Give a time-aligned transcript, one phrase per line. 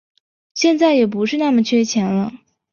[0.55, 2.33] 现在也不是那么缺钱了